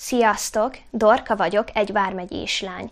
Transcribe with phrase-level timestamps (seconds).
[0.00, 0.76] Sziasztok!
[0.90, 2.90] Dorka vagyok, egy vármegyés lány.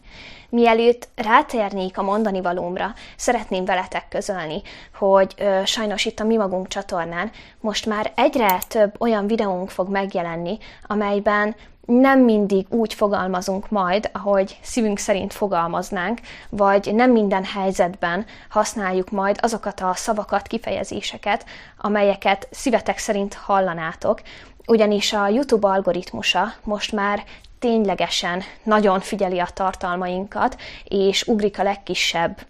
[0.48, 4.62] Mielőtt rátérnék a mondani valómra, szeretném veletek közölni,
[4.94, 7.30] hogy ö, sajnos itt a Mi Magunk csatornán
[7.60, 14.58] most már egyre több olyan videónk fog megjelenni, amelyben nem mindig úgy fogalmazunk majd, ahogy
[14.62, 16.20] szívünk szerint fogalmaznánk,
[16.50, 21.44] vagy nem minden helyzetben használjuk majd azokat a szavakat, kifejezéseket,
[21.78, 24.20] amelyeket szívetek szerint hallanátok,
[24.66, 27.24] ugyanis a YouTube algoritmusa most már
[27.58, 32.46] ténylegesen nagyon figyeli a tartalmainkat, és ugrik a legkisebb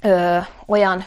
[0.00, 1.04] ö, olyan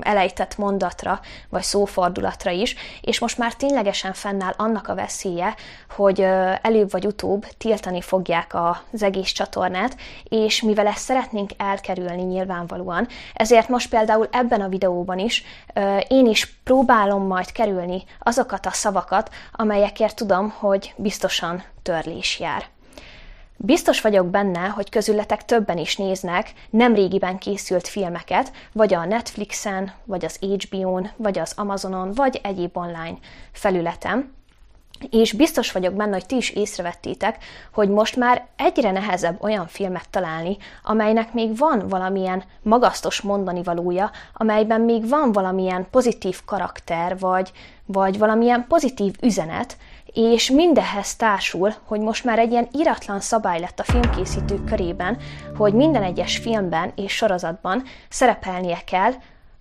[0.00, 5.54] elejtett mondatra, vagy szófordulatra is, és most már ténylegesen fennáll annak a veszélye,
[5.90, 6.20] hogy
[6.62, 8.54] előbb vagy utóbb tiltani fogják
[8.92, 15.18] az egész csatornát, és mivel ezt szeretnénk elkerülni nyilvánvalóan, ezért most például ebben a videóban
[15.18, 15.44] is
[16.08, 22.64] én is próbálom majd kerülni azokat a szavakat, amelyekért tudom, hogy biztosan törlés jár.
[23.62, 29.92] Biztos vagyok benne, hogy közületek többen is néznek nem régiben készült filmeket, vagy a Netflixen,
[30.04, 33.18] vagy az HBO-n, vagy az Amazonon, vagy egyéb online
[33.52, 34.32] felületem,
[35.10, 40.08] és biztos vagyok benne, hogy ti is észrevettétek, hogy most már egyre nehezebb olyan filmet
[40.10, 47.52] találni, amelynek még van valamilyen magasztos mondani valója, amelyben még van valamilyen pozitív karakter, vagy,
[47.86, 49.76] vagy valamilyen pozitív üzenet,
[50.12, 55.18] és mindehhez társul, hogy most már egy ilyen iratlan szabály lett a filmkészítők körében,
[55.56, 59.12] hogy minden egyes filmben és sorozatban szerepelnie kell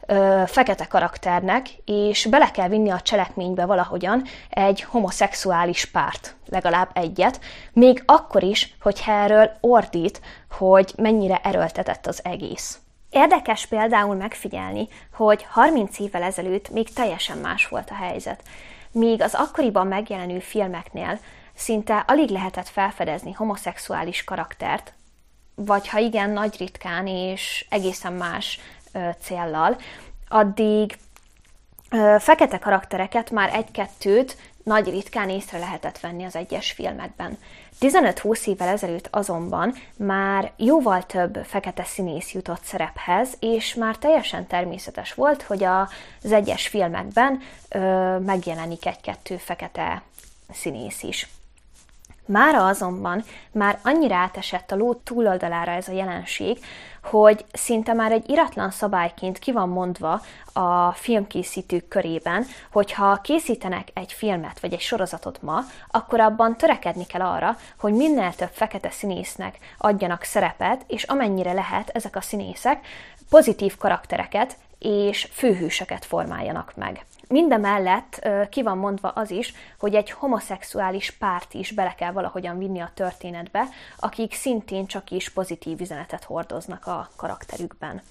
[0.05, 7.39] ö, fekete karakternek, és bele kell vinni a cselekménybe valahogyan egy homoszexuális párt, legalább egyet,
[7.73, 12.79] még akkor is, hogyha erről ordít, hogy mennyire erőltetett az egész.
[13.09, 18.41] Érdekes például megfigyelni, hogy 30 évvel ezelőtt még teljesen más volt a helyzet
[18.91, 21.19] míg az akkoriban megjelenő filmeknél
[21.55, 24.93] szinte alig lehetett felfedezni homoszexuális karaktert,
[25.55, 28.59] vagy ha igen, nagy ritkán és egészen más
[28.91, 29.77] ö, céllal,
[30.27, 30.97] addig
[31.89, 34.37] ö, fekete karaktereket már egy-kettőt
[34.69, 37.37] nagy ritkán észre lehetett venni az egyes filmekben.
[37.79, 45.13] 15-20 évvel ezelőtt azonban már jóval több fekete színész jutott szerephez, és már teljesen természetes
[45.13, 47.79] volt, hogy az egyes filmekben ö,
[48.19, 50.01] megjelenik egy-kettő fekete
[50.53, 51.27] színész is.
[52.31, 56.59] Mára azonban már annyira átesett a ló túloldalára ez a jelenség,
[57.03, 60.21] hogy szinte már egy iratlan szabályként ki van mondva
[60.53, 65.59] a filmkészítők körében, hogy ha készítenek egy filmet vagy egy sorozatot ma,
[65.91, 71.89] akkor abban törekedni kell arra, hogy minél több fekete színésznek adjanak szerepet, és amennyire lehet
[71.89, 72.85] ezek a színészek
[73.29, 77.05] pozitív karaktereket és főhőseket formáljanak meg.
[77.31, 82.79] Mindemellett ki van mondva az is, hogy egy homoszexuális párt is bele kell valahogyan vinni
[82.79, 83.67] a történetbe,
[83.99, 88.01] akik szintén csak is pozitív üzenetet hordoznak a karakterükben.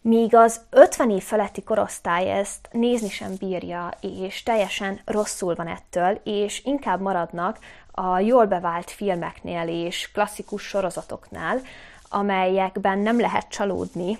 [0.00, 6.20] Míg az 50 év feletti korosztály ezt nézni sem bírja, és teljesen rosszul van ettől,
[6.24, 7.58] és inkább maradnak
[7.90, 11.60] a jól bevált filmeknél és klasszikus sorozatoknál,
[12.08, 14.18] amelyekben nem lehet csalódni,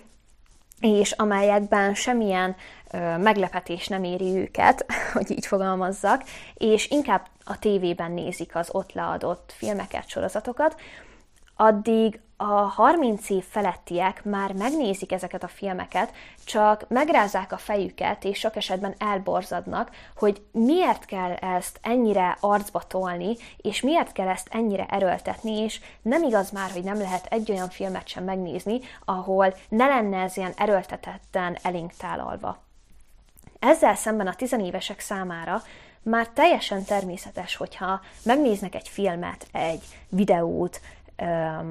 [0.80, 2.56] és amelyekben semmilyen
[2.90, 6.22] ö, meglepetés nem éri őket, hogy így fogalmazzak,
[6.54, 10.80] és inkább a tévében nézik az ott leadott filmeket, sorozatokat,
[11.60, 16.12] addig a 30 év felettiek már megnézik ezeket a filmeket,
[16.44, 23.36] csak megrázzák a fejüket, és sok esetben elborzadnak, hogy miért kell ezt ennyire arcba tolni,
[23.56, 27.68] és miért kell ezt ennyire erőltetni, és nem igaz már, hogy nem lehet egy olyan
[27.68, 32.62] filmet sem megnézni, ahol ne lenne ez ilyen erőltetetten elénk tálalva.
[33.58, 35.62] Ezzel szemben a tizenévesek számára
[36.02, 40.80] már teljesen természetes, hogyha megnéznek egy filmet, egy videót,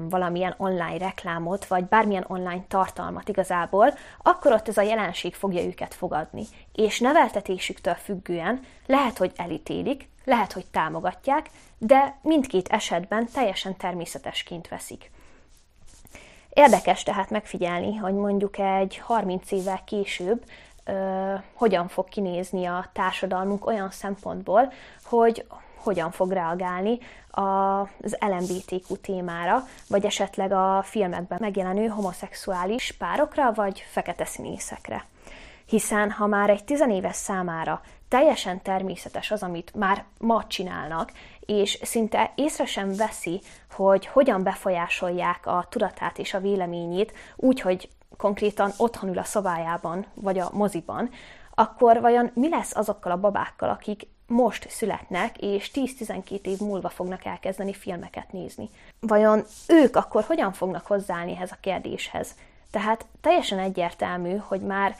[0.08, 5.94] valamilyen online reklámot, vagy bármilyen online tartalmat igazából, akkor ott ez a jelenség fogja őket
[5.94, 6.44] fogadni.
[6.72, 15.10] És neveltetésüktől függően lehet, hogy elítélik, lehet, hogy támogatják, de mindkét esetben teljesen természetesként veszik.
[16.48, 20.44] Érdekes tehát megfigyelni, hogy mondjuk egy 30 évvel később
[20.84, 24.72] ö, hogyan fog kinézni a társadalmunk olyan szempontból,
[25.04, 25.46] hogy
[25.76, 26.98] hogyan fog reagálni
[27.38, 35.06] az LMBTQ témára, vagy esetleg a filmekben megjelenő homoszexuális párokra, vagy fekete színészekre.
[35.66, 42.32] Hiszen ha már egy tizenéves számára teljesen természetes az, amit már ma csinálnak, és szinte
[42.34, 43.40] észre sem veszi,
[43.70, 50.06] hogy hogyan befolyásolják a tudatát és a véleményét úgy, hogy konkrétan otthon ül a szobájában,
[50.14, 51.10] vagy a moziban,
[51.54, 57.24] akkor vajon mi lesz azokkal a babákkal, akik most születnek, és 10-12 év múlva fognak
[57.24, 58.68] elkezdeni filmeket nézni.
[59.00, 62.34] Vajon ők akkor hogyan fognak hozzáállni ehhez a kérdéshez?
[62.70, 64.96] Tehát teljesen egyértelmű, hogy már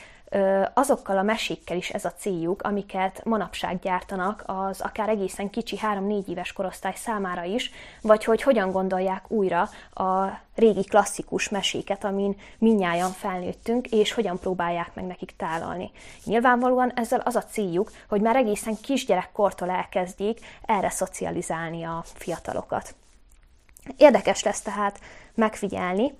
[0.74, 6.28] azokkal a mesékkel is ez a céljuk, amiket manapság gyártanak az akár egészen kicsi 3-4
[6.28, 7.70] éves korosztály számára is,
[8.02, 14.94] vagy hogy hogyan gondolják újra a régi klasszikus meséket, amin minnyáján felnőttünk, és hogyan próbálják
[14.94, 15.90] meg nekik tálalni.
[16.24, 22.94] Nyilvánvalóan ezzel az a céljuk, hogy már egészen kisgyerekkortól elkezdjék erre szocializálni a fiatalokat.
[23.96, 25.00] Érdekes lesz tehát
[25.34, 26.14] megfigyelni,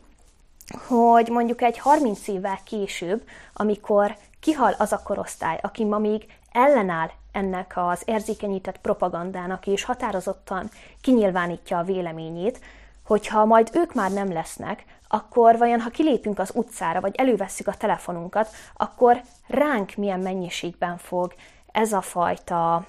[0.76, 3.22] hogy mondjuk egy 30 évvel később,
[3.52, 10.70] amikor kihal az a korosztály, aki ma még ellenáll ennek az érzékenyített propagandának, és határozottan
[11.00, 12.60] kinyilvánítja a véleményét,
[13.06, 17.74] hogyha majd ők már nem lesznek, akkor vajon ha kilépünk az utcára, vagy elővesszük a
[17.74, 21.34] telefonunkat, akkor ránk milyen mennyiségben fog
[21.72, 22.84] ez a fajta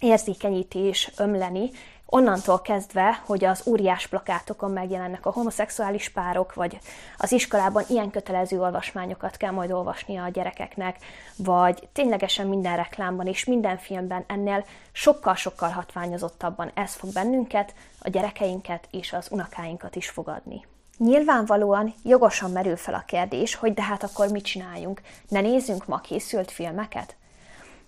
[0.00, 1.70] érzékenyítés ömleni,
[2.10, 6.78] onnantól kezdve, hogy az óriás plakátokon megjelennek a homoszexuális párok, vagy
[7.18, 10.96] az iskolában ilyen kötelező olvasmányokat kell majd olvasnia a gyerekeknek,
[11.36, 18.88] vagy ténylegesen minden reklámban és minden filmben ennél sokkal-sokkal hatványozottabban ez fog bennünket, a gyerekeinket
[18.90, 20.66] és az unokáinkat is fogadni.
[20.98, 25.00] Nyilvánvalóan jogosan merül fel a kérdés, hogy de hát akkor mit csináljunk?
[25.28, 27.16] Ne nézzünk ma készült filmeket?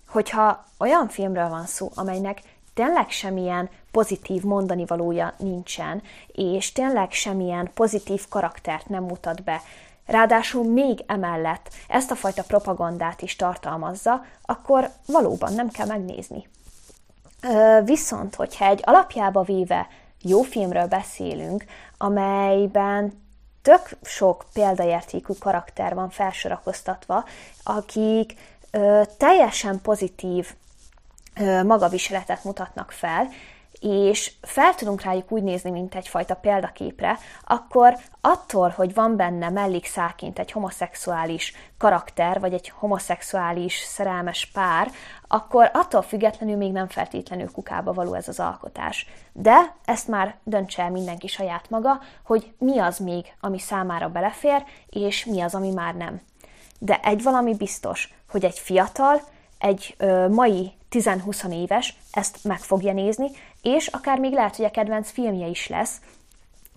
[0.07, 2.41] Hogyha olyan filmről van szó, amelynek
[2.73, 9.61] tényleg semmilyen pozitív mondani valója nincsen, és tényleg semmilyen pozitív karaktert nem mutat be,
[10.05, 16.47] ráadásul még emellett ezt a fajta propagandát is tartalmazza, akkor valóban nem kell megnézni.
[17.83, 19.87] Viszont, hogyha egy alapjába véve
[20.21, 21.65] jó filmről beszélünk,
[21.97, 23.21] amelyben
[23.61, 27.25] tök sok példaértékű karakter van felsorakoztatva,
[27.63, 28.33] akik
[28.71, 30.53] ö, teljesen pozitív
[31.63, 33.27] magaviseletet mutatnak fel,
[33.81, 40.39] és fel tudunk rájuk úgy nézni, mint egyfajta példaképre, akkor attól, hogy van benne mellékszálként
[40.39, 44.91] egy homoszexuális karakter, vagy egy homoszexuális szerelmes pár,
[45.27, 49.07] akkor attól függetlenül még nem feltétlenül kukába való ez az alkotás.
[49.33, 54.63] De ezt már döntse el mindenki saját maga, hogy mi az még, ami számára belefér,
[54.89, 56.21] és mi az, ami már nem.
[56.79, 59.21] De egy valami biztos, hogy egy fiatal,
[59.61, 59.95] egy
[60.29, 63.27] mai 10-20 éves ezt meg fogja nézni,
[63.61, 66.01] és akár még lehet, hogy a kedvenc filmje is lesz,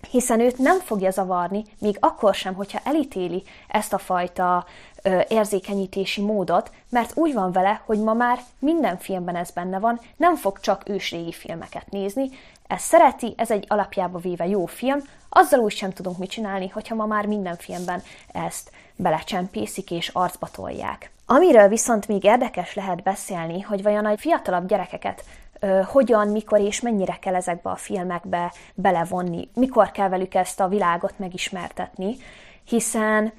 [0.09, 4.65] hiszen őt nem fogja zavarni, még akkor sem, hogyha elítéli ezt a fajta
[5.01, 9.99] ö, érzékenyítési módot, mert úgy van vele, hogy ma már minden filmben ez benne van,
[10.17, 12.29] nem fog csak ősrégi filmeket nézni,
[12.67, 14.99] ez szereti, ez egy alapjába véve jó film,
[15.29, 20.47] azzal úgy sem tudunk mit csinálni, hogyha ma már minden filmben ezt belecsempészik és arcba
[20.47, 21.13] tolják.
[21.25, 25.23] Amiről viszont még érdekes lehet beszélni, hogy vajon a fiatalabb gyerekeket
[25.59, 30.67] ö, hogyan, mikor és mennyire kell ezekbe a filmekbe belevonni, mikor kell velük ezt a
[30.67, 32.15] világot megismertetni,
[32.63, 33.33] hiszen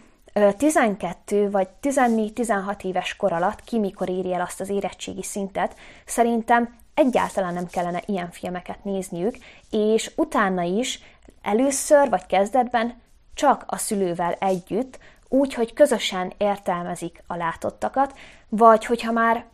[0.57, 5.75] 12 vagy 14-16 éves kor alatt ki mikor éri el azt az érettségi szintet,
[6.05, 9.37] szerintem egyáltalán nem kellene ilyen filmeket nézniük,
[9.71, 11.01] és utána is
[11.43, 13.01] először vagy kezdetben
[13.35, 14.99] csak a szülővel együtt,
[15.29, 18.15] úgy, hogy közösen értelmezik a látottakat,
[18.49, 19.45] vagy hogyha már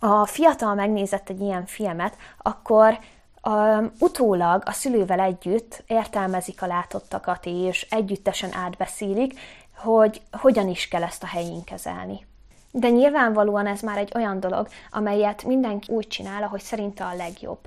[0.00, 2.98] a fiatal megnézett egy ilyen filmet, akkor
[3.44, 9.40] um, utólag a szülővel együtt értelmezik a látottakat, és együttesen átbeszélik,
[9.76, 12.26] hogy hogyan is kell ezt a helyén kezelni.
[12.70, 17.58] De nyilvánvalóan ez már egy olyan dolog, amelyet mindenki úgy csinál, ahogy szerinte a legjobb.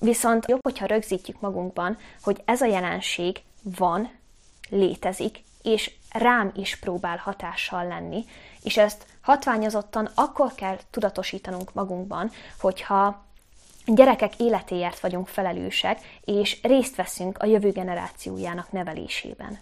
[0.00, 4.10] Viszont jobb, hogyha rögzítjük magunkban, hogy ez a jelenség van,
[4.70, 8.24] létezik, és rám is próbál hatással lenni,
[8.62, 12.30] és ezt hatványozottan akkor kell tudatosítanunk magunkban,
[12.60, 13.24] hogyha
[13.86, 19.58] gyerekek életéért vagyunk felelősek, és részt veszünk a jövő generációjának nevelésében.